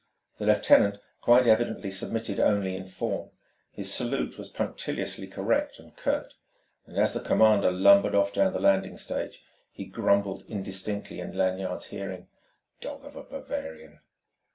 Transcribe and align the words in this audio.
The 0.39 0.47
lieutenant 0.47 0.97
quite 1.21 1.45
evidently 1.45 1.91
submitted 1.91 2.39
only 2.39 2.75
in 2.75 2.87
form; 2.87 3.29
his 3.71 3.93
salute 3.93 4.35
was 4.35 4.49
punctiliously 4.49 5.27
correct 5.27 5.77
and 5.77 5.95
curt; 5.95 6.33
and 6.87 6.97
as 6.97 7.13
the 7.13 7.19
commander 7.19 7.69
lumbered 7.69 8.15
off 8.15 8.33
down 8.33 8.51
the 8.53 8.59
landing 8.59 8.97
stage, 8.97 9.43
he 9.71 9.85
grumbled 9.85 10.43
indistinctly 10.47 11.19
in 11.19 11.37
Lanyard's 11.37 11.85
hearing: 11.89 12.25
"Dog 12.79 13.05
of 13.05 13.15
a 13.15 13.21
Bavarian!" 13.21 13.99